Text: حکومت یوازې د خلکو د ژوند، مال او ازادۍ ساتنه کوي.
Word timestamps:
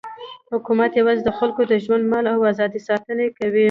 حکومت 0.51 0.91
یوازې 0.99 1.21
د 1.25 1.29
خلکو 1.39 1.61
د 1.71 1.73
ژوند، 1.83 2.07
مال 2.11 2.25
او 2.33 2.41
ازادۍ 2.51 2.79
ساتنه 2.87 3.23
کوي. 3.37 3.59